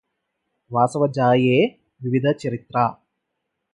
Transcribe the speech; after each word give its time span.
వాసవజాయే 0.71 1.59
వివిధ 2.01 2.27
చరిత్రా 2.41 2.85